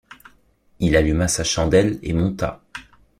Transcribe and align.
Il 0.79 0.95
alluma 0.97 1.27
sa 1.27 1.43
chandelle 1.43 1.99
et 2.01 2.13
monta. 2.13 2.59